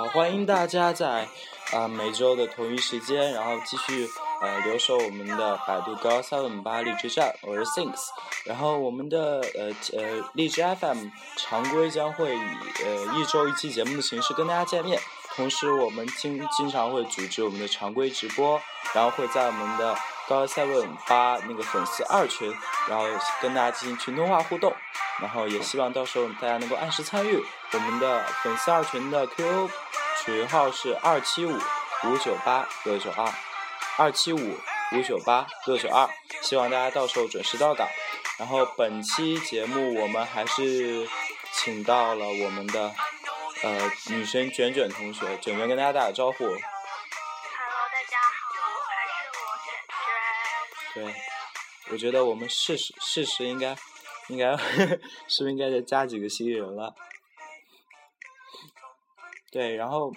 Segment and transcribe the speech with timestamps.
[0.00, 1.28] 好，欢迎大家在
[1.74, 4.08] 啊每周的同一时间，然后继续
[4.40, 8.08] 呃留守我们的百度高三五八荔枝站，我是 Thinks，
[8.46, 12.40] 然后我们的呃呃荔枝 FM 常规将会以
[12.82, 14.98] 呃一周一期节目的形式跟大家见面，
[15.36, 18.58] 同时我们经经常会组织我们的常规直播，
[18.94, 19.94] 然后会在我们的
[20.26, 22.50] 高 seven 八那个粉丝二群，
[22.88, 23.04] 然后
[23.42, 24.72] 跟大家进行群通话互动，
[25.20, 27.44] 然后也希望到时候大家能够按时参与。
[27.72, 29.70] 我们的粉丝二群的 QQ
[30.30, 31.52] 群号是二七五
[32.04, 33.34] 五九八六九二，
[33.98, 34.38] 二七五
[34.92, 36.08] 五九八六九二，
[36.40, 37.88] 希望大家到时候准时到岗。
[38.38, 41.06] 然后本期节目我们还是
[41.52, 42.94] 请到了我们的
[43.62, 46.44] 呃女神卷卷同学，卷卷跟大家打个招呼。
[46.44, 48.16] Hello，大家
[48.56, 51.12] 好，还是我卷卷。
[51.12, 53.76] 对，我觉得我们事实事实应该
[54.28, 54.56] 应该
[55.28, 56.94] 是不是应该再加几个新人了？
[59.50, 60.12] 对，然后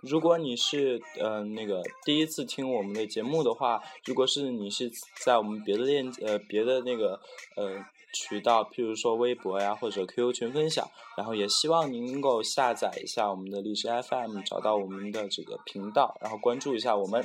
[0.00, 4.90] 如果你是呃那个第一次听我们的节目的话，如果是你是
[5.24, 7.20] 在我们别的链呃别的那个
[7.56, 17.24] 呃渠道，譬如说微博呀或者 QQ 群分享，然后也希望您能够下载一下我们的荔枝 FM，找到我们的这个频道，然后关注一下我们，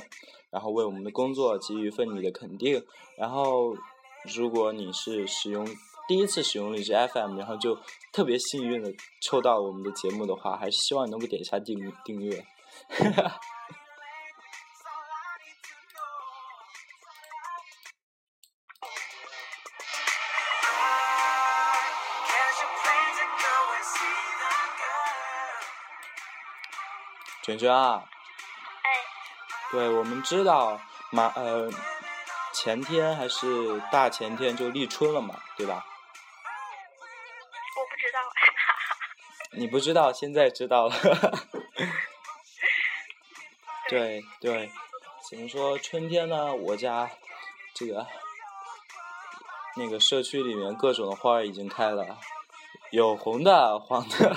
[0.50, 2.84] 然后为我们的工作给予一份你的肯定。
[3.16, 3.76] 然后
[4.34, 5.66] 如果你是使用
[6.08, 7.76] 第一次使用荔枝 FM，然后就
[8.12, 12.46] 特别幸运的抽到我们的节目的话，还是希望能够点一下订订阅。
[27.42, 28.04] 卷卷啊，
[28.82, 28.90] 哎，
[29.70, 30.80] 对，我们知道
[31.10, 31.70] 马呃
[32.52, 35.84] 前天还是大前天就立春了嘛，对吧？
[39.56, 40.94] 你不知道，现在知道了。
[43.88, 44.70] 对对，
[45.30, 46.54] 怎么说春天呢？
[46.54, 47.10] 我家
[47.72, 48.06] 这个
[49.76, 52.18] 那个社区里面各种的花已经开了，
[52.90, 54.36] 有红的、黄的。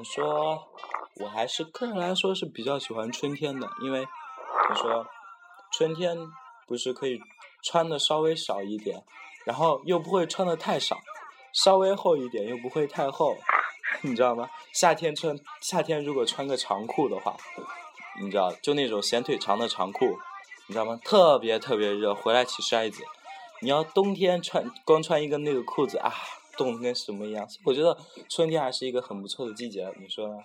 [0.00, 0.68] 怎么说？
[1.16, 5.06] 我还是个人来说是比较喜欢春天的，因为你说
[5.72, 6.16] 春天
[6.66, 7.20] 不是可以
[7.62, 9.04] 穿的稍微少一点，
[9.44, 10.98] 然后又不会穿的太少，
[11.52, 13.36] 稍微厚一点又不会太厚，
[14.00, 14.48] 你知道吗？
[14.72, 17.36] 夏天穿夏天如果穿个长裤的话，
[18.22, 20.16] 你知道就那种显腿长的长裤，
[20.66, 20.98] 你知道吗？
[21.04, 23.04] 特别特别热，回来起筛子。
[23.60, 26.14] 你要冬天穿光穿一个那个裤子啊，
[26.60, 27.48] 冻得跟什么一样。
[27.64, 27.96] 我觉得
[28.28, 30.36] 春天还是一个很不错的季节，你说呢？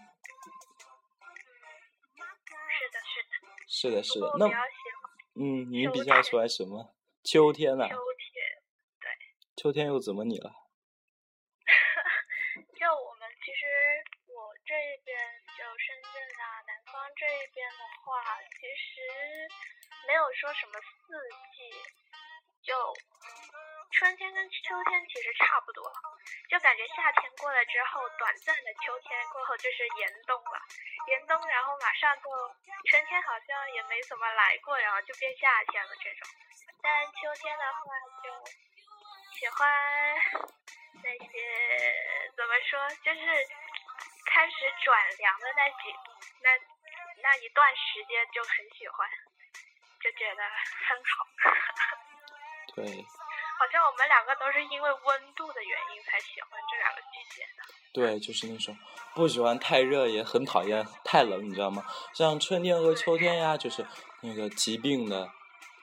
[2.71, 3.35] 是的，是的。
[3.67, 4.31] 是的，是的。
[4.39, 4.47] 那
[5.35, 6.95] 嗯，你比较喜欢什么？
[7.21, 7.99] 秋天呢、秋天。
[9.03, 9.11] 对
[9.57, 10.47] 秋天又怎么你了？
[12.55, 13.67] 就我们其实
[14.31, 14.71] 我这
[15.03, 15.11] 边
[15.51, 18.23] 就深圳啊，南方这一边的话，
[18.55, 19.03] 其实
[20.07, 21.11] 没有说什么四
[21.51, 21.75] 季，
[22.63, 22.71] 就
[23.95, 25.81] 春天跟秋天其实差不多，
[26.50, 30.59] 就感觉夏天过了之后，短暂的秋天过后就是严冬了，
[31.07, 32.23] 严冬然后马上就
[32.91, 36.28] 春天好像也没怎么来过，然后就变夏天了这种。
[36.84, 37.79] 但秋天的话
[38.22, 38.28] 就
[39.39, 39.63] 喜欢
[41.01, 41.31] 那些
[42.35, 43.22] 怎么说，就是
[44.28, 45.95] 开始转凉的那几
[46.44, 46.51] 那
[47.23, 49.09] 那一段时间就很喜欢，
[50.03, 50.44] 就觉得
[50.84, 51.25] 很好。
[52.75, 52.84] 对
[53.57, 57.63] 好像我们两个都是因为温度的原因才喜欢这两个季节的。
[57.93, 58.78] 对，就是那种
[59.13, 61.85] 不喜欢太热，也很讨厌太冷，你知道吗？
[62.13, 63.85] 像春天和秋天呀，就是
[64.22, 65.29] 那个疾病的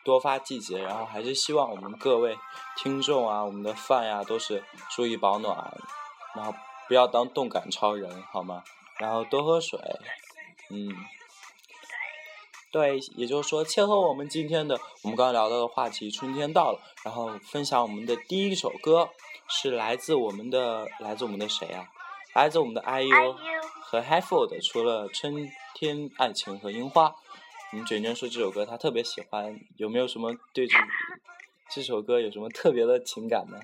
[0.04, 2.38] 多发季节，然后还是希望我们各位
[2.76, 5.56] 听众啊，我们的饭呀都是注意保暖，
[6.34, 6.54] 然后
[6.86, 8.62] 不要当冻感超人，好吗？
[8.98, 9.80] 然后多喝水，
[10.70, 10.94] 嗯。
[12.72, 19.10] 对，也就是说，切合我们今天的我们刚刚聊到的话题，春天到了，然后分享我们的第一首歌
[19.46, 21.84] 是来自我们的来自我们的谁啊？
[22.34, 23.36] 来自我们的 IU
[23.82, 27.14] 和 h i f o 的，除了春天、爱情和樱花，
[27.72, 30.78] 我们卷卷说这首歌他特别喜欢，有没有什么对这
[31.70, 33.58] 这首歌有什么特别的情感呢？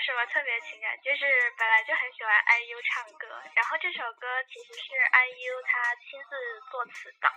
[0.00, 1.24] 什么特别情感，就是
[1.58, 7.28] 本来就很喜欢 IU 唱歌，然后这首歌其实是 IU 他亲自作词的，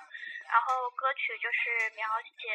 [0.50, 2.50] 然后歌曲就是描写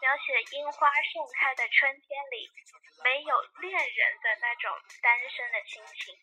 [0.00, 2.50] 描写樱花盛开的春天里
[3.02, 4.70] 没有恋人的那种
[5.02, 6.14] 单身的心情。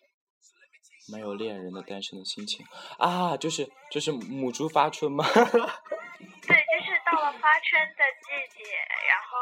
[1.08, 2.66] 没有恋人的单身的心情
[2.98, 5.24] 啊，就是就是母猪发春吗？
[5.34, 8.64] 对，就是到了发春的季节，
[9.08, 9.36] 然后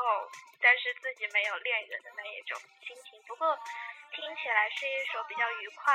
[0.61, 3.19] 但是自己没有恋人的那一种心情。
[3.27, 3.47] 不过
[4.11, 5.93] 听起来是一首比较愉快、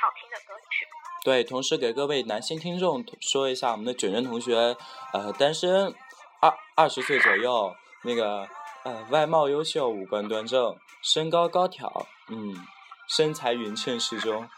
[0.00, 0.86] 好听的歌曲。
[1.24, 4.76] 对，同时给各位男性听众说一下，我们的卷卷同学，
[5.12, 5.94] 呃，单身，
[6.40, 7.74] 二二十岁左右，
[8.04, 8.48] 那个
[8.84, 12.66] 呃，外貌优秀，五官端正，身高高挑，嗯，
[13.08, 14.48] 身材匀称适中。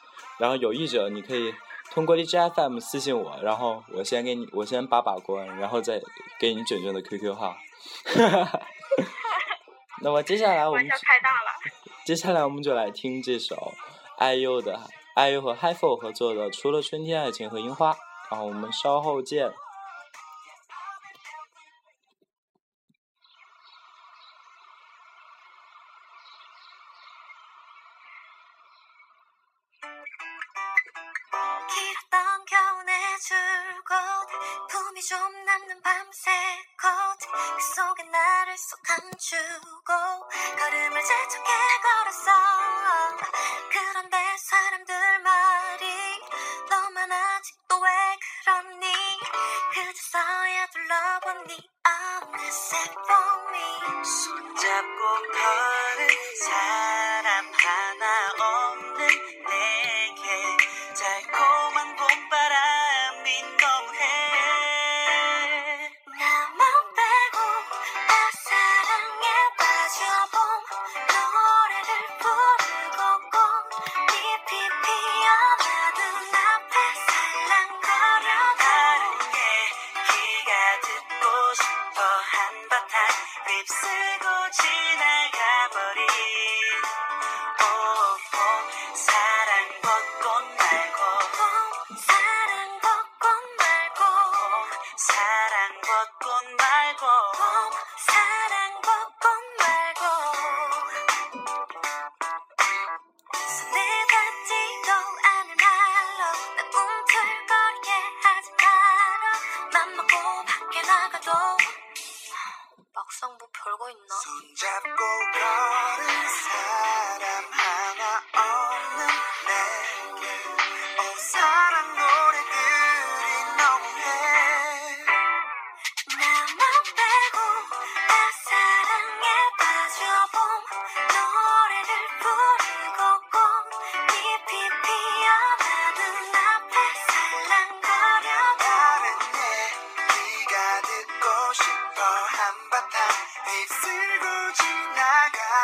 [0.43, 1.55] 然后有意者，你可以
[1.93, 6.03] 通过荔枝 FM 私信我，然后我先给你，我先把把关，然后再
[6.41, 7.57] 给你卷卷的 QQ 号。
[10.03, 10.85] 那么接下来我们，
[12.05, 13.73] 接下来我们就来听这首
[14.19, 14.81] IU 的
[15.15, 17.93] IU 和 HiFi 合作的《除了春天、爱情和樱花》，
[18.29, 19.53] 然后我们稍后见。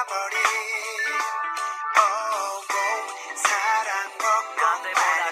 [0.06, 0.38] 버린
[1.98, 2.66] oh,
[3.34, 4.60] 사랑 먹고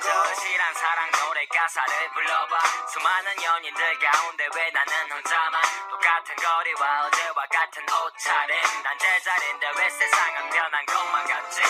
[0.00, 2.58] 저지란 사랑 노래 가사를 불러봐.
[2.92, 5.62] 수많은 연인들 가운데 왜 나는 혼자만?
[5.90, 8.56] 똑같은 거리와 어제와 같은 옷차림.
[8.82, 11.62] 난 제자리인데 왜 세상은 변한 것만 같지?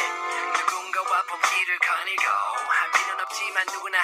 [0.58, 3.95] 누군가와 봄길을 거니고 한 필요는 없지만 누구나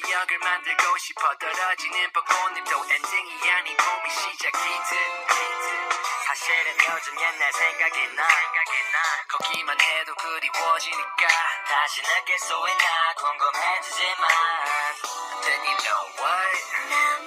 [0.00, 5.22] 기억을 만들고 싶어 떨어지는 벚꽃잎도 엔딩이 아닌 봄이 시작이듯
[6.26, 8.26] 사실은 요즘 옛날 생각이 나.
[9.28, 11.28] 걷기만 해도 그리워지니까
[11.68, 14.28] 다시 느낄 수 있나 궁금해지지만
[15.42, 17.21] Then you know what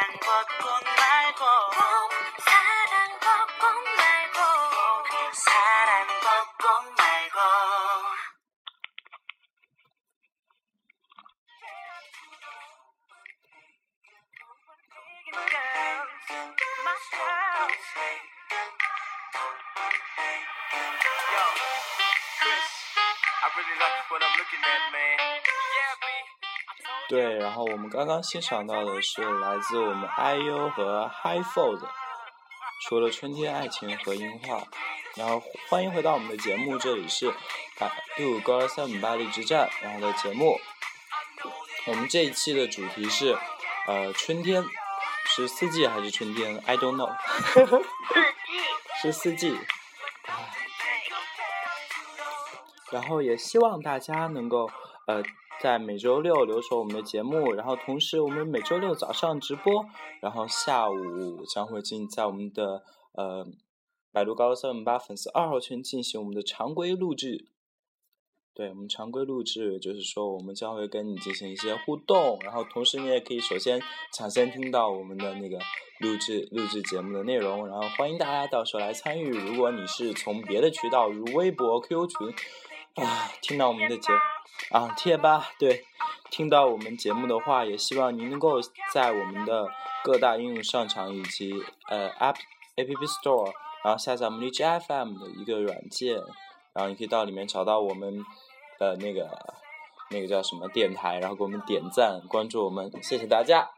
[0.00, 0.89] 对，
[27.50, 31.88] 然后我们刚刚欣赏到的是来自我们 IU 和 HiFi 的，
[32.80, 34.62] 除了春天、爱情和樱花。
[35.16, 37.34] 然后欢迎回到我们的节目，这里是
[37.76, 40.60] 百度高三五八荔枝站，然后的节目。
[41.86, 43.36] 我们这一期的主题是，
[43.88, 44.64] 呃，春天
[45.24, 47.12] 是四季还是春天？I don't know。
[49.02, 49.58] 是四季。
[52.92, 54.70] 然后也希望大家能够
[55.06, 55.20] 呃
[55.62, 59.84] 在每周六留守我们的节目，然后同时我们每周六早上直播，
[60.22, 63.46] 然后下午将会进在我们的呃
[64.10, 67.50] 百度高三八粉丝二号群进行我们的常规录制。
[68.52, 73.80] 对我们常规录制，就是说我们将会跟你进行一些互动，然后同时你也可以首先
[74.12, 75.58] 抢先听到我们的那个
[76.00, 79.30] 录制录制节目的内容，然后欢迎大家到时候来参与。
[79.30, 82.28] 如果你是从别的渠道，如微博、QQ 群
[83.04, 84.12] 啊，听到我们的节
[84.70, 85.84] 啊贴吧，对，
[86.30, 88.60] 听到我们节目的话，也希望您能够
[88.92, 89.68] 在我们的
[90.04, 91.52] 各大应用商场以及
[91.88, 92.36] 呃 App
[92.76, 93.52] App Store，
[93.84, 96.16] 然后下载我们荔枝 FM 的一个软件，
[96.72, 98.24] 然后你可以到里面找到我们。
[98.80, 99.28] 的，那个
[100.08, 103.68] 那个叫什么电台，然后给我们点赞、关注我们，谢谢大家。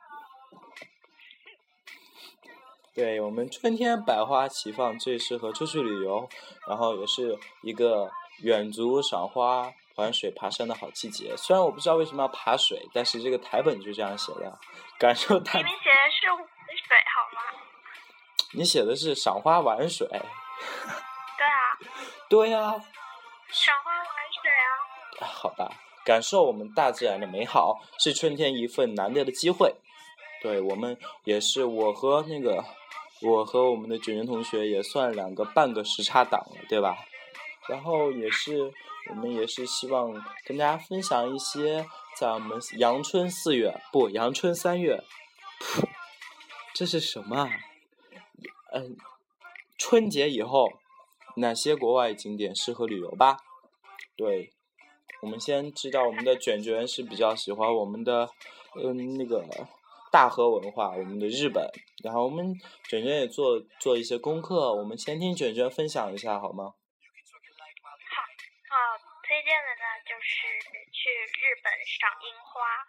[2.94, 6.28] 对我们春天百花齐放，最适合出去旅游，
[6.68, 8.12] 然后也是一个
[8.42, 11.36] 远足、赏花、玩水、爬山的好季节。
[11.36, 14.58] 虽然我不知道为什么要爬水，但是这个台本就这样写的，
[14.98, 15.60] 感受太。
[15.60, 16.38] 你写的是玩
[16.76, 17.40] 水好吗？
[18.54, 20.06] 你写的是赏花玩水。
[20.08, 21.78] 对啊。
[22.28, 22.58] 对呀。
[23.48, 24.06] 赏花玩
[24.40, 25.26] 水啊。
[25.26, 25.70] 好吧，
[26.04, 29.74] 感受我们大自然的美好是春天一份难得的机会。
[30.40, 32.64] 对我们也是，我和那个，
[33.20, 36.96] 我和我们的卷卷同学也算两个半个时差党了，对吧？
[37.68, 38.72] 然后也是，
[39.10, 40.12] 我们也是希望
[40.44, 45.02] 跟大家分享一些在我们阳春四月不阳春三月，
[46.74, 47.48] 这是什么？
[48.72, 48.96] 嗯，
[49.78, 50.72] 春节以后
[51.36, 53.38] 哪些国外景点适合旅游吧？
[54.16, 54.52] 对。
[55.20, 58.28] 我们先知道，我们的卷卷是比较喜欢我们的，
[58.74, 59.46] 嗯，那个
[60.10, 61.70] 大和文化，我们的日本。
[62.02, 62.52] 然后我们
[62.88, 66.74] 卷卷也做做一些功课，我们先听卷卷分享一下，好吗？
[69.32, 70.60] 推荐的呢就是
[70.92, 71.08] 去
[71.40, 72.84] 日本赏樱花。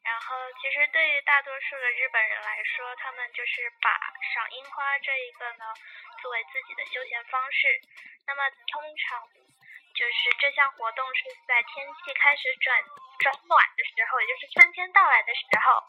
[0.00, 3.92] 然后，其实对于大多数的日本人来说，他们就是把
[4.32, 5.68] 赏樱花这一个呢
[6.22, 7.78] 作为自己的休闲方式。
[8.26, 9.28] 那么，通常。
[9.92, 12.80] 就是这项活动是在天气开始转
[13.18, 15.84] 转暖的时候，也就是春天到来的时候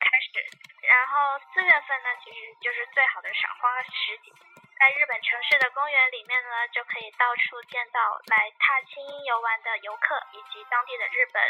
[0.00, 0.44] 开始。
[0.82, 4.32] 然后四月份呢，其实就是最好的赏花时节。
[4.78, 11.42] 在日本城市的公园里面呢，就可以到处见到来踏青游玩的游客以及当地的日本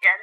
[0.00, 0.20] 人。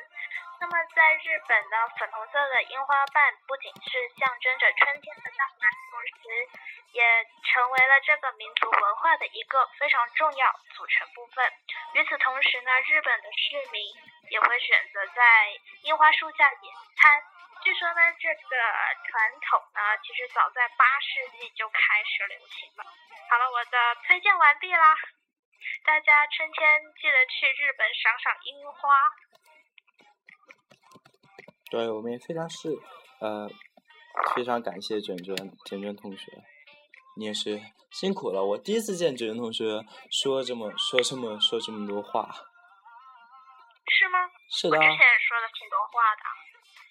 [0.59, 6.49] 那么在日本呢，粉红色的樱花瓣不仅是象征着春天的到来，同时。
[6.93, 7.01] 也
[7.45, 11.49] 成为了这个民族文化的一个非常重要组成部分。
[11.93, 13.81] 与此同时呢，日本的市民
[14.29, 17.23] 也会选择在樱花树下野餐。
[17.63, 18.57] 据说呢，这个
[19.05, 22.81] 传统呢，其实早在八世纪就开始流行了。
[23.29, 23.77] 好了，我的
[24.07, 24.95] 推荐完毕啦，
[25.85, 28.89] 大家春天记得去日本赏赏樱花。
[31.69, 32.69] 对，我们也非常是
[33.21, 33.47] 呃，
[34.35, 35.35] 非常感谢卷卷
[35.69, 36.31] 卷卷同学。
[37.15, 39.63] 你也是辛苦了，我第一次见卷卷同学
[40.09, 42.27] 说这么说这么说这么多话。
[43.85, 44.19] 是吗？
[44.49, 44.77] 是的。
[44.77, 46.23] 我之前也说了挺多话的。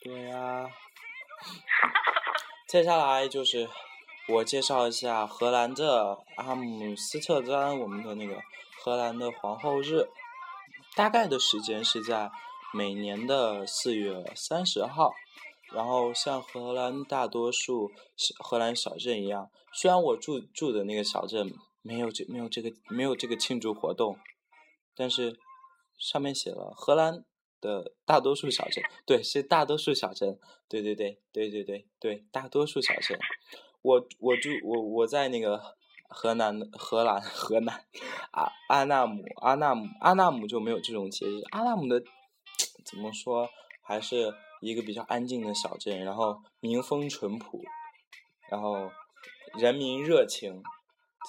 [0.02, 0.70] 对呀。
[2.68, 3.68] 接下来就是
[4.28, 8.40] 我介绍一下荷兰的阿姆斯特丹，我们的那个
[8.78, 10.08] 荷兰的皇后日，
[10.94, 12.30] 大概的时间是在
[12.72, 15.12] 每年的四月三十号。
[15.72, 17.92] 然后像荷兰大多数
[18.38, 24.18] 荷兰小镇一样，虽然我住住的那个小镇没有这没有这个没有这个庆祝活动，
[24.96, 25.38] 但是
[25.96, 27.24] 上面写了荷兰
[27.60, 30.38] 的大多数小镇，对，是大多数小镇，
[30.68, 33.18] 对对对对对对对，大多数小镇。
[33.82, 35.76] 我我住我我在那个
[36.08, 37.84] 河南荷兰河南
[38.32, 42.02] 阿阿纳姆阿纳姆阿纳姆就没有这种节日，阿纳姆的
[42.84, 43.48] 怎么说
[43.82, 44.34] 还是。
[44.60, 47.64] 一个比较安静的小镇，然后民风淳朴，
[48.50, 48.90] 然后
[49.54, 50.62] 人民热情，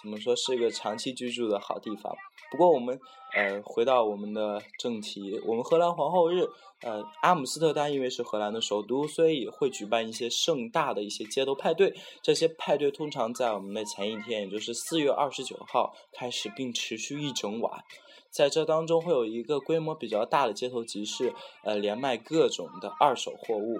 [0.02, 2.14] 怎么说是一个长期居住的好地方。
[2.52, 3.00] 不过我们
[3.34, 6.46] 呃回到我们的正题，我们荷兰皇后日，
[6.82, 11.96] 呃阿姆斯特丹因为是荷兰的首都，所以会举办一些盛大的一些街头派对。
[12.22, 17.84] 这些派对通常在我们的前一天，也就是四月二十九号开始，并持续一整晚。
[18.30, 23.80] 在这当中会有一个规模比较大的街头集市，呃，连卖各种的二手货物。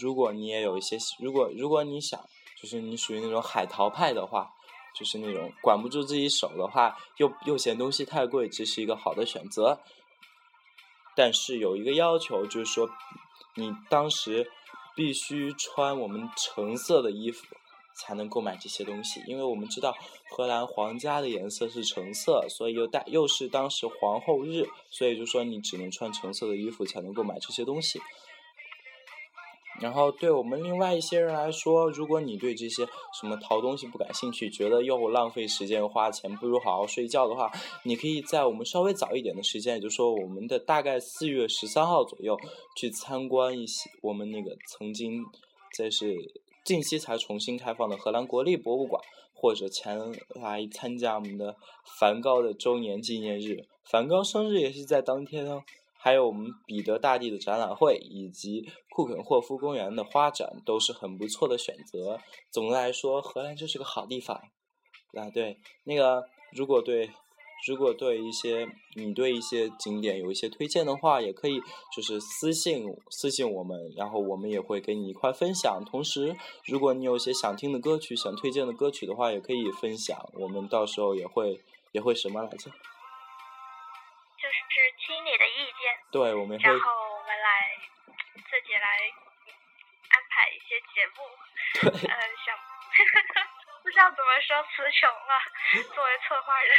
[0.00, 2.20] 如果你也有一些，如果如果你想，
[2.60, 4.52] 就是你属于那种海淘派的话，
[4.94, 9.80] 就是那种管不住自己手的话，又又嫌东西太贵，这是一个好的选择。
[11.14, 12.88] 但是有一个要求，就是说，
[13.56, 14.50] 你当时
[14.94, 17.46] 必须穿我们橙色的衣服。
[17.92, 19.94] 才能购买这些东西，因为我们知道
[20.30, 28.00] 荷兰皇家的颜色是橙色，所以又带又是当时皇后日，所以就说你只能穿橙色的衣服才能购买这些东西。
[29.80, 32.86] 然后对我们另外一些人来说，如果你对这些
[33.18, 37.50] 什么淘东西不感兴趣，觉得又浪费时间花钱，不如好好睡觉的话，
[37.84, 42.36] 你可以在我们稍微早一点的时间，也就是说我们的大概四月十三号左右，
[42.76, 45.24] 去参观一些我们那个曾经
[45.74, 46.14] 这是
[46.64, 49.98] 近期才重新开放的荷兰国立博物馆，或者前
[50.34, 51.56] 来参加我们的
[51.98, 53.56] 梵高的周年纪念日，
[53.90, 55.62] 梵高生日也是在当天哦。
[56.02, 62.18] 还有我们彼得大帝的展览会，以及库肯霍夫公园的花展，都是很不错的选择。
[62.50, 64.40] 总的来说，荷兰就是个好地方。
[65.12, 67.10] 啊，对，那个如果对，
[67.66, 68.66] 如果对一些
[68.96, 71.60] 你对一些景点有一些推荐的话，也可以
[71.94, 75.84] 就是私信私信我们，然后我们也会给你一块分享。
[75.84, 80.16] 同时，如果你有些想听的歌曲、想推荐的歌曲的话，也可以分享。
[80.32, 81.60] 我们到时候也会
[81.92, 82.70] 也会什么来着？
[85.10, 86.86] 就是听你的意见，对，我们会，然后
[87.18, 87.74] 我们来
[88.46, 88.86] 自己来
[90.14, 91.26] 安排一些节目。
[91.82, 92.14] 对，嗯，
[92.46, 92.54] 想
[93.82, 95.34] 不知道怎么说词穷了。
[95.92, 96.70] 作为策划人，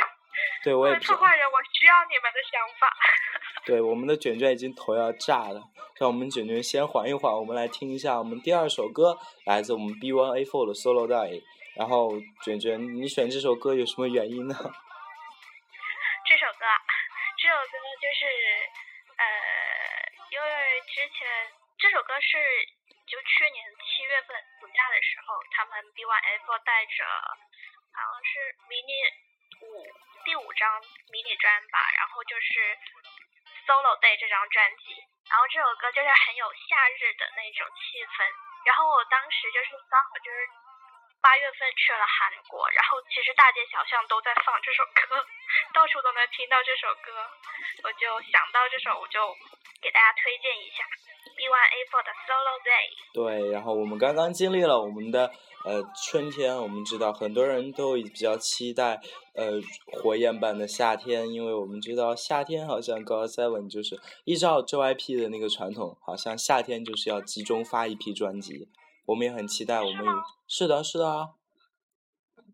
[0.63, 2.87] 对我也作为策划人，我需要你们的想法。
[3.67, 5.61] 对，我们的卷卷已经头要炸了，
[5.99, 7.33] 让我们卷卷先缓一缓。
[7.33, 11.43] 我们来听一下我们第二首歌，来自我们 B One A Four 的 Solo Day。
[11.75, 12.11] 然后
[12.43, 14.55] 卷卷，你选这首歌有什么原因呢？
[21.11, 21.27] 而且
[21.77, 22.39] 这首歌是
[23.03, 27.03] 就去年七月份暑假的时候，他们 B Y F 带着
[27.91, 28.93] 好像是迷你
[29.59, 29.83] 五
[30.23, 30.79] 第五张
[31.11, 32.79] 迷你专吧，然后就是
[33.67, 34.95] Solo Day 这张专辑，
[35.27, 38.31] 然后这首歌就是很有夏日的那种气氛，
[38.63, 40.47] 然后我当时就是刚好就是。
[41.21, 45.21] 八月份去了韩国，然后其实大街小巷都在放这首歌，
[45.73, 47.13] 到处都能听到这首歌，
[47.85, 49.21] 我就想到这首，我就
[49.79, 50.81] 给大家推荐一下
[51.37, 52.89] B One A Four 的 Solo Day。
[53.13, 55.31] 对，然后我们刚刚经历了我们的
[55.63, 58.99] 呃春天，我们知道很多人都比较期待
[59.35, 59.61] 呃
[60.01, 68.67] 火焰般的夏天，因为我们知道夏天好像 God Seven 就是依照 JYP 的那个传统，好像夏天就是要集中发一批专辑。
[69.05, 70.05] 我们也很期待，我们
[70.47, 71.07] 是的，是的。
[71.07, 71.29] 啊。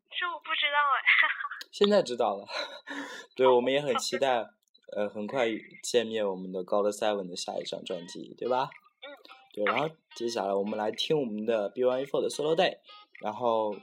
[0.09, 1.01] 这我不知道哎。
[1.71, 2.47] 现在知道了，
[3.35, 4.47] 对，我们也很期待，
[4.95, 5.47] 呃，很快
[5.83, 8.69] 见面我们的 God Seven 的下一张专辑，对吧？
[9.03, 9.13] 嗯。
[9.53, 12.77] 对，然后接下来我们来听我们的 B One Four 的 Solo Day，
[13.21, 13.75] 然后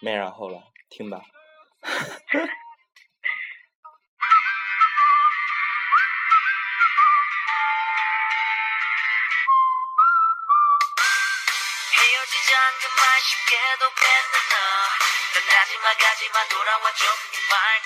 [0.00, 1.22] 没然后了，听吧。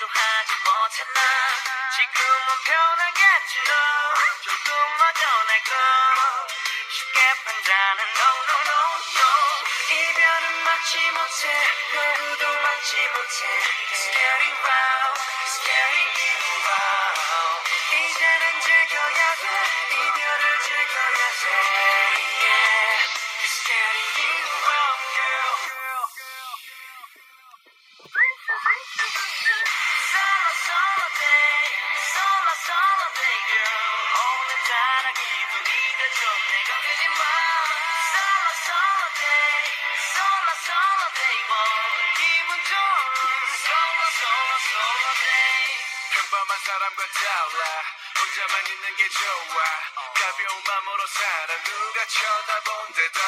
[0.01, 1.21] 말도 하지 못했나?
[1.93, 3.71] 지금은 변하겠지 너
[4.41, 5.71] 조금마저 날거
[6.89, 8.81] 쉽게 판단은 no no no
[9.13, 9.29] no.
[9.93, 11.41] 이별은 맞지 못해
[11.93, 13.80] 너도 맞지 못해.
[47.01, 47.83] 누가 달라
[48.19, 49.63] 혼자만 있는 게 좋아.
[50.13, 51.63] 가벼운 마음으로 살아.
[51.63, 53.19] 누가 쳐다본대도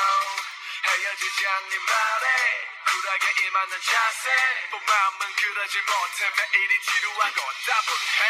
[0.85, 2.67] 헤어지지 않니 말해.
[2.85, 4.29] 쿨하게 임하는 자세.
[4.69, 6.31] 뭐 마음은 그러지 못해.
[6.37, 8.21] 매일이 지루하고 따분해.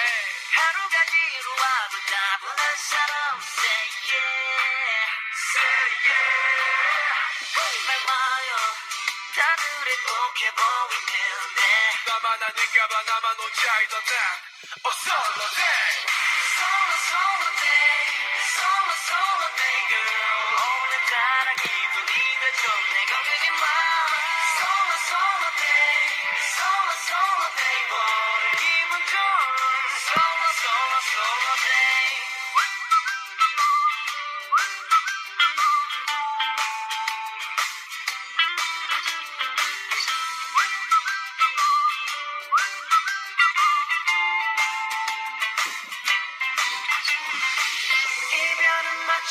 [0.54, 5.12] 하루가 지루하고 따분한 사람 Say yeah.
[5.44, 7.20] Say yeah.
[7.52, 8.56] 정말 마요.
[9.36, 11.62] 다들 행복해 보이는데.
[12.08, 13.04] 나만 아닌가 봐.
[13.04, 15.92] 나만 혼자이던 난 Oh, solo day.
[16.56, 17.63] Solo, solo day.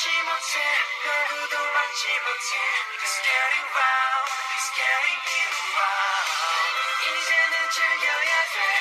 [0.03, 0.59] 도망치 못해
[1.07, 2.59] 너도 도망치 못해
[2.99, 5.23] It's getting wild, it's getting
[5.79, 6.27] wild.
[7.07, 8.72] 이제는 즐겨야 돼.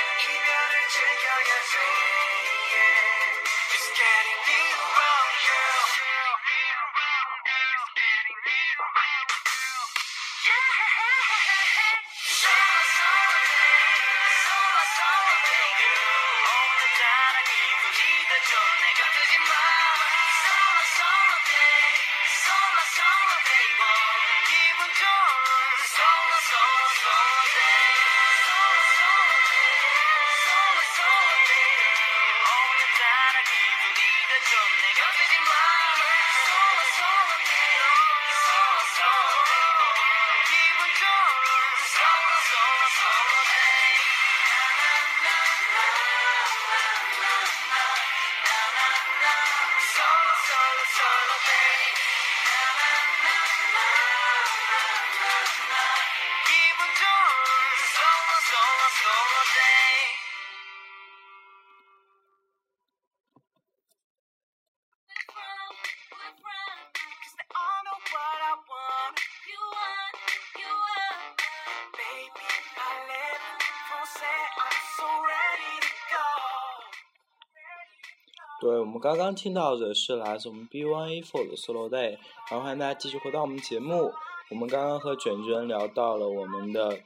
[78.92, 82.18] 们刚刚听到的是来自我们 B1A4 的 Solo Day，
[82.50, 84.14] 然后欢迎大家继续回到我们节目。
[84.50, 87.00] 我们刚刚和卷卷聊到了我们的，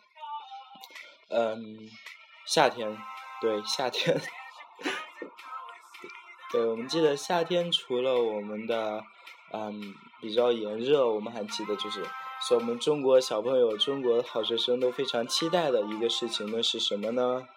[1.29, 1.91] 嗯，
[2.43, 2.97] 夏天，
[3.39, 4.19] 对，夏天，
[6.51, 9.03] 对，我们记得夏天除了我们的，
[9.53, 12.03] 嗯，比较炎热，我们还记得就是，
[12.41, 17.47] 所以我们中国小朋友、中国好学生都非常期待的一个事情，那是什么呢？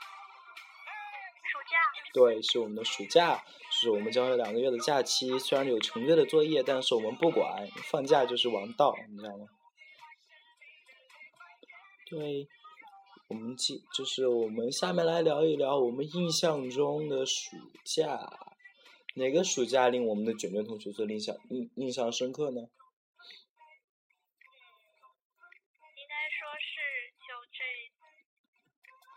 [1.43, 1.79] 暑假。
[2.12, 3.43] 对，是我们的暑假。
[3.81, 9.47] 是我们交了两个月的假期，虽然有成堆的作业，但是我们不管，放假就是王道，你知道吗？
[12.07, 12.49] 对，
[13.29, 18.29] 我们记就是我们下面来聊一聊我们印象中的暑假，
[19.14, 22.61] 哪个暑假令我们的卷卷同学最印象印印象深刻呢？
[25.95, 26.75] 应该说是
[27.23, 27.62] 就这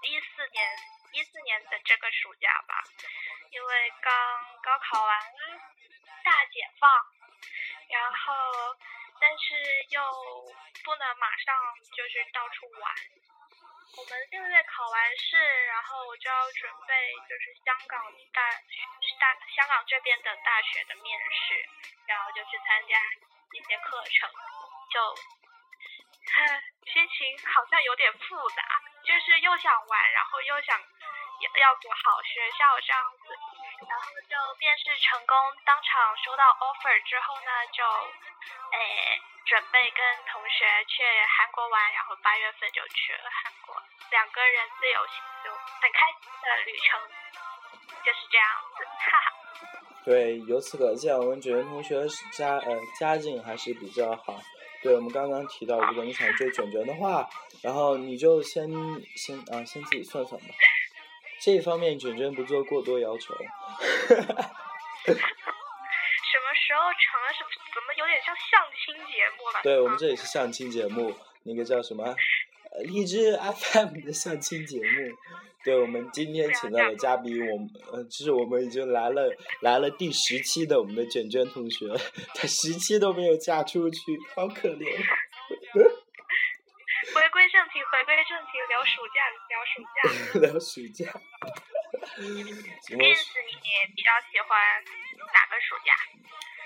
[0.08, 0.62] 一四年
[1.14, 2.84] 一四年的这个暑假吧。
[3.52, 4.14] 因为刚
[4.64, 5.20] 高考完，
[6.24, 6.90] 大解放，
[7.90, 8.76] 然后
[9.20, 9.56] 但是
[9.90, 10.02] 又
[10.84, 11.56] 不能马上
[11.92, 12.96] 就是到处玩。
[13.98, 18.00] 我们六月考完试，然后我就要准备就是香港
[18.32, 18.50] 大
[19.20, 21.68] 大香港这边的大学的面试，
[22.08, 22.96] 然后就去参加
[23.52, 24.32] 一些课程，
[24.92, 25.16] 就
[26.92, 28.64] 心情好像有点复杂，
[29.04, 30.80] 就是又想玩，然后又想。
[31.42, 33.34] 要要读好学校这样子，
[33.90, 35.34] 然后就面试成功，
[35.66, 39.18] 当场收到 offer 之后呢，就诶
[39.50, 43.74] 准备跟同学去韩国玩，然后八月份就去了韩国，
[44.12, 45.50] 两个人自由行就
[45.82, 47.02] 很开心的旅程，
[48.06, 49.34] 就是这样子，哈哈。
[50.06, 52.06] 对，由此可见，我们九元同学
[52.38, 54.38] 家呃家境还是比较好。
[54.82, 57.30] 对，我们刚刚提到，如果你想追卷卷的话，
[57.62, 58.70] 然后你就先
[59.16, 60.48] 先啊先自己算算吧。
[61.40, 63.34] 这一方面，卷卷不做过多要求。
[63.38, 64.18] 什
[65.14, 67.34] 么时候成了？
[67.34, 69.60] 什怎么有点像相亲节目了？
[69.64, 72.16] 对我们这里是相亲节目，那个叫什么？
[72.86, 75.18] 荔枝 FM 的相亲节目。
[75.64, 79.30] 对，我们今天请到的嘉宾，我们呃，就是我们已经来了
[79.62, 81.86] 来了第十期的我们的卷卷同学，
[82.34, 84.00] 他十期都没有嫁出去，
[84.36, 84.86] 好可怜。
[87.14, 90.02] 回归正题，回归正题，聊暑假，聊暑假，
[90.42, 91.06] 聊暑假。
[92.98, 94.50] 面子，你比较喜欢
[95.34, 95.94] 哪个暑假？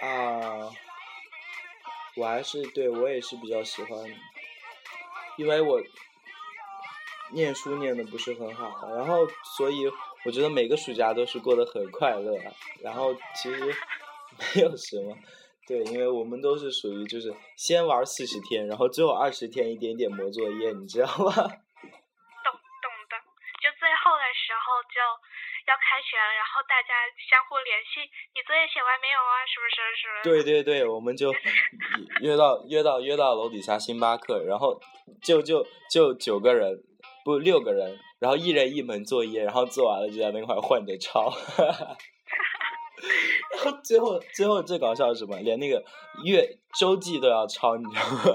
[0.08, 0.72] 啊，
[2.16, 4.00] 我还是对我也是比较喜欢，
[5.38, 5.82] 因为我
[7.32, 9.90] 念书念的不是很好，然后所以
[10.26, 12.38] 我觉得每个暑假都是过得很快乐，
[12.82, 13.60] 然后其实
[14.56, 15.16] 没有什么。
[15.68, 21.34] 对，因为我们都是属于就是先玩四十天，然后最后二十天一点点磨作业，你知道吗？
[21.34, 23.16] 懂懂的，
[23.58, 25.02] 就最后的时候就
[25.66, 28.06] 要开学了，然后大家相互联系，
[28.38, 29.42] 你作业写完没有啊？
[29.50, 29.76] 是不是？
[29.98, 30.22] 是不是？
[30.30, 31.34] 对对对，我们就
[32.22, 34.80] 约到约到约到楼底下星巴克，然后
[35.24, 36.78] 就就就九个人，
[37.26, 41.34] 不六个人，然后一人一门作业，然后做完了就在那块换着抄。
[43.52, 45.40] 然后最后，最后最搞笑是什么？
[45.40, 45.84] 连那个
[46.24, 48.22] 月周记都要抄，你知道吗？
[48.22, 48.32] 哇，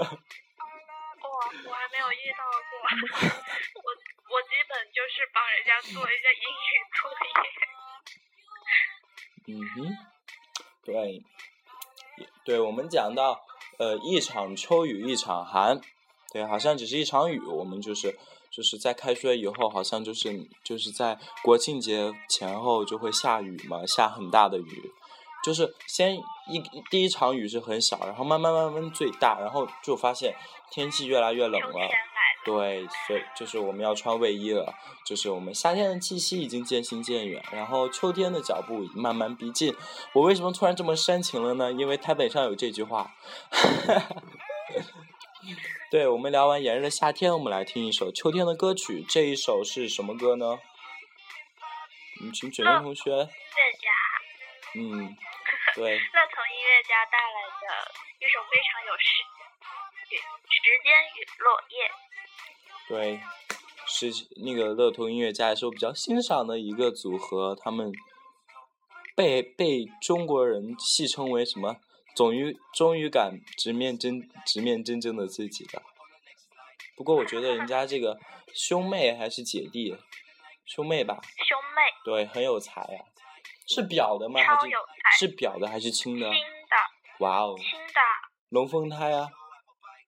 [1.67, 2.71] 我还没有遇到过。
[3.79, 3.87] 我
[4.27, 7.39] 我基本就是帮人家做一下英语作业。
[9.47, 9.75] 嗯哼，
[10.83, 11.23] 对，
[12.43, 13.41] 对我们讲到
[13.79, 15.79] 呃一场秋雨一场寒，
[16.33, 18.19] 对，好像只是一场雨，我们就是
[18.51, 24.91] 就是在开学以后，好像就是就是在国庆节前后就会下雨嘛，下很大的雨，
[25.43, 30.35] 就是先一第一场雨是很小，然后慢慢慢慢最大，然后就发现
[30.69, 31.89] 天气越来越冷了。
[32.43, 34.73] 对，所以就是我们要穿卫衣了，
[35.05, 39.73] 就是我们夏天的气息已经渐行渐远，然后秋天的脚步已慢慢逼近。
[40.13, 41.71] 我为什么突然这么煽情了呢？
[41.71, 43.13] 因为台本上有这句话。
[45.91, 49.03] 对，我们聊完炎热的夏天，我们来听一首秋天的歌曲。
[49.09, 50.57] 这一首是什么歌呢？
[52.17, 53.11] 我们请卷卷同学。
[53.11, 53.27] 乐家。
[54.75, 55.17] 嗯，
[55.75, 55.97] 对。
[55.97, 59.03] 乐童音乐家带来的一首非常有时
[60.47, 61.91] 时间与落叶。
[62.87, 63.19] 对，
[63.85, 67.53] 是那个乐童音乐家，也是我比较欣赏的一个组合。
[67.53, 67.91] 他们
[69.13, 71.75] 被被中国人戏称为什么？
[72.15, 75.83] 终于终于敢直面真直面真正的自己了。
[76.95, 78.19] 不过我觉得人家这个
[78.53, 79.97] 兄妹还是姐弟，
[80.65, 81.19] 兄妹吧。
[81.37, 81.81] 兄妹。
[82.03, 83.05] 对，很有才啊。
[83.67, 84.41] 是表的吗？
[84.41, 84.67] 还是
[85.17, 86.29] 是表的还是亲的？
[86.31, 87.25] 亲的。
[87.25, 87.55] 哇哦。
[87.57, 88.01] 亲的。
[88.49, 89.29] 龙凤胎啊。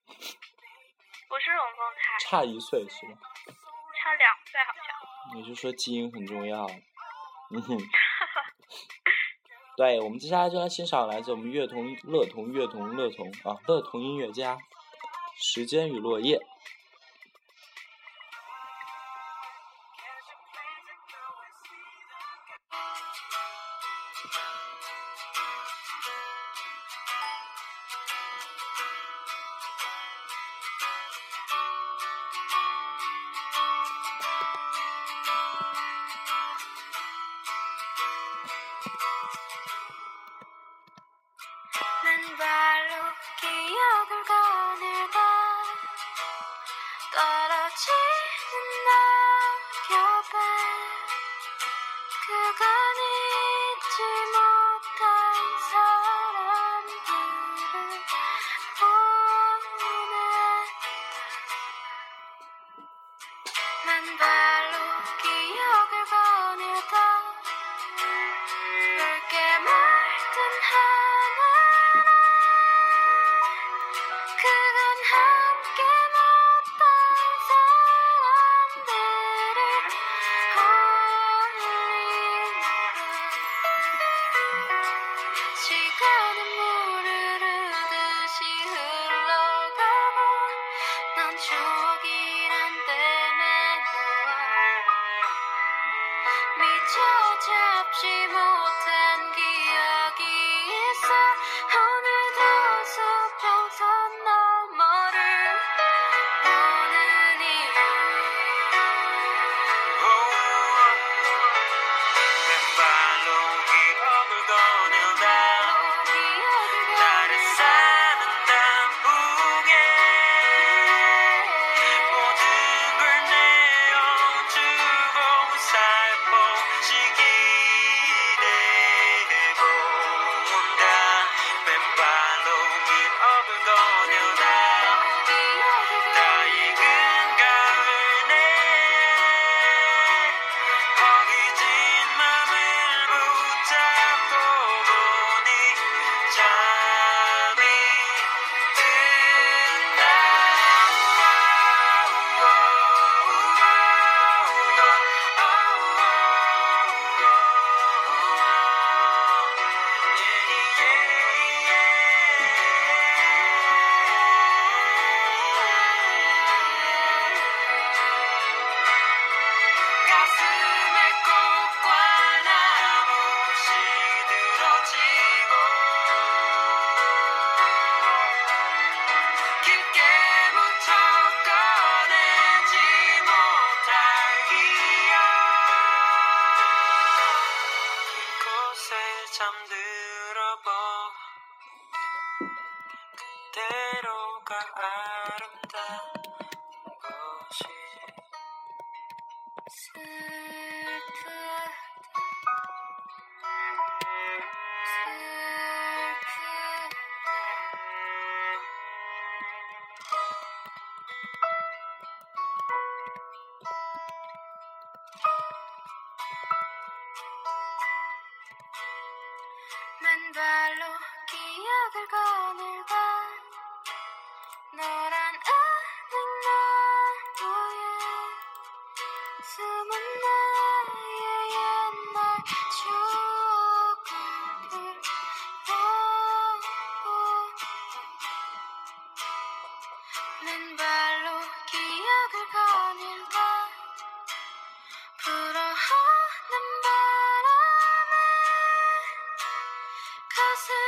[0.06, 3.18] 不是龙凤胎，差一岁是吧？
[3.96, 5.40] 差两岁好像。
[5.40, 6.66] 你是说基因很重要？
[7.50, 7.78] 嗯哼。
[9.76, 14.56] 对，我们接下来就来欣赏来自我们乐童乐童乐童乐童啊乐童音乐家，
[15.36, 16.38] 《时间与落叶》。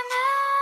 [0.03, 0.56] 对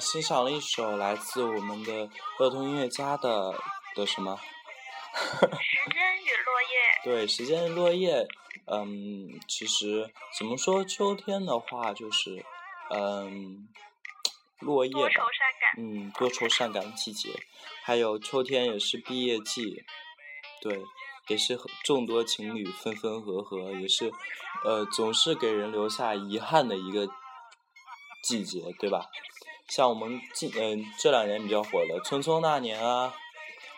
[0.00, 2.08] 欣赏了一首来自我们的
[2.38, 3.54] 儿童音乐家的
[3.94, 4.40] 的什么？
[5.12, 6.68] 时间与落叶。
[7.04, 8.26] 对，时间与落叶。
[8.66, 12.44] 嗯，其实怎么说，秋天的话就是，
[12.90, 13.68] 嗯，
[14.60, 15.24] 落叶吧。
[15.76, 17.28] 嗯，多愁善感的季节。
[17.82, 19.84] 还有秋天也是毕业季，
[20.60, 20.80] 对，
[21.28, 24.10] 也是众多情侣分分合合，也是，
[24.64, 27.06] 呃，总是给人留下遗憾的一个。
[28.22, 29.06] 季节对吧？
[29.70, 33.14] 像我们近嗯这两年比较火的《匆匆那年》啊，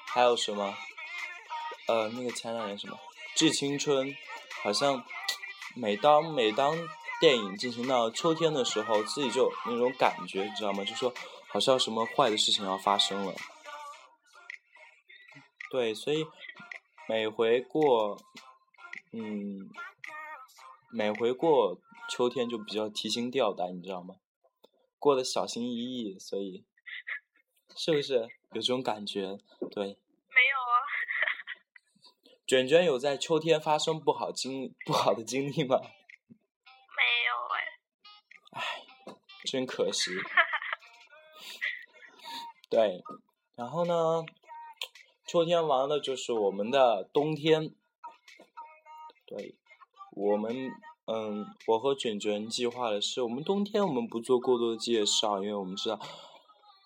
[0.06, 0.74] 还有什么？
[1.86, 2.96] 呃，那个前两年什么
[3.38, 4.08] 《致青春》？
[4.62, 5.04] 好像
[5.76, 6.74] 每当每当
[7.20, 10.82] 电影进行到秋天的时候，自己就那种感觉，你知道吗？
[10.82, 11.12] 就说
[11.48, 13.34] 好像什么坏的事情要发生了。
[15.70, 16.26] 对，所以
[17.06, 18.18] 每回过
[19.12, 19.68] 嗯
[20.90, 21.78] 每回过
[22.08, 24.14] 秋天就比较提心吊胆，你知道吗？
[25.02, 26.64] 过得小心翼翼，所以
[27.74, 29.36] 是不是有这种感觉？
[29.68, 29.84] 对。
[30.28, 30.78] 没有啊。
[32.46, 35.80] 卷卷有在秋天发生不好经不好的经历吗？
[35.80, 37.56] 没有哎。
[38.52, 38.84] 唉，
[39.44, 40.12] 真可惜。
[42.70, 43.02] 对，
[43.56, 44.24] 然后呢？
[45.26, 47.74] 秋天完了就是我们的冬天。
[49.26, 49.56] 对，
[50.12, 50.70] 我们。
[51.06, 55.98] 嗯，我和卷卷计划的是，我们冬天我们不做过多的介绍，因为我们知道，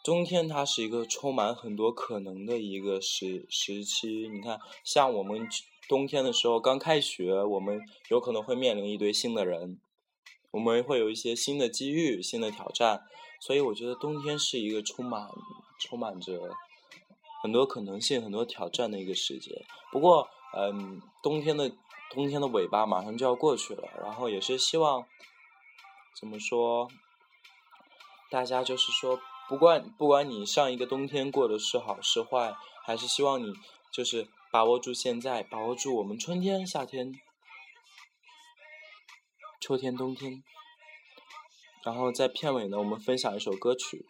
[0.02, 4.26] 冬天它是一个充满很多可能的一个时时期。
[4.28, 5.46] 你看，像我们
[5.86, 9.78] 冬天的时候刚开学，我们有可能会面临一堆新的人，
[10.52, 13.04] 我们会有一些新的机遇、新的挑战。
[13.38, 15.28] 所以我觉得冬天是一个充满
[15.78, 16.40] 充满着
[17.42, 19.66] 很多可能性、很多挑战的一个时节。
[19.92, 20.26] 不过，
[20.56, 21.70] 嗯，冬天的。
[22.10, 25.06] 冬天的尾巴马上就要过去了，然后也是希望，
[26.18, 26.88] 怎么说？
[28.30, 33.52] 大家就是说，不管不管你上一个冬天过的是好是坏，还是希望你
[33.92, 37.12] 就是把握住现在，把握住我们春天、夏天、
[39.60, 40.42] 秋天、冬天。
[41.84, 44.04] 然后在片尾呢，我们分享一首歌曲，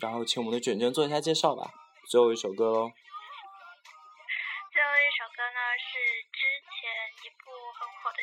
[0.00, 1.72] 然后请我们的卷卷做一下介绍吧。
[2.08, 2.90] 最后一首歌喽。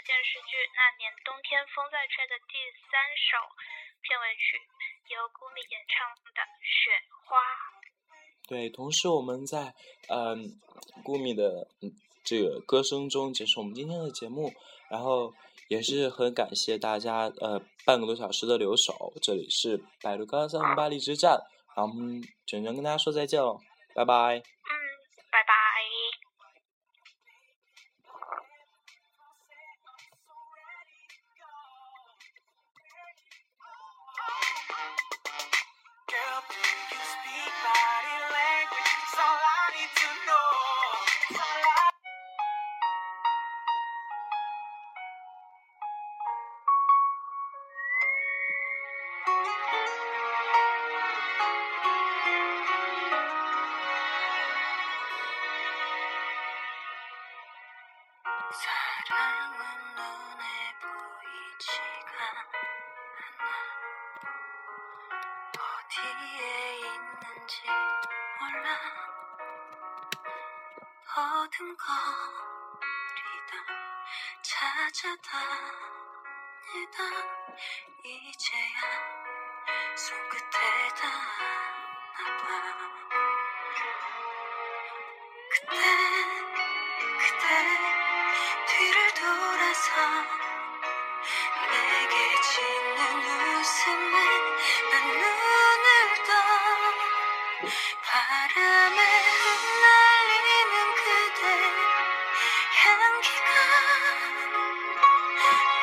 [0.03, 2.59] 电视剧《那年冬天风在吹》的第
[2.91, 3.39] 三首
[4.01, 4.59] 片尾曲，
[5.07, 6.03] 由顾米演唱
[6.35, 6.91] 的《雪
[7.23, 7.37] 花》。
[8.47, 9.73] 对，同时我们在
[10.09, 10.59] 嗯
[11.01, 11.67] 顾米的
[12.23, 14.53] 这个歌声中结束我们今天的节目，
[14.89, 15.33] 然后
[15.69, 19.13] 也是很感谢大家呃半个多小时的留守。
[19.21, 21.39] 这里是百度高三巴黎之战，
[21.75, 23.61] 然后我们卷卷跟大家说再见喽，
[23.95, 24.43] 拜拜。
[24.43, 24.80] 바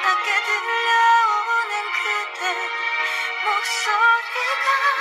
[0.08, 2.42] 반갑게 들려오는 그대
[3.44, 4.97] 목소리가